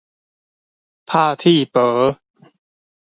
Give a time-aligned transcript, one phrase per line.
[1.05, 2.17] 拍鐵婆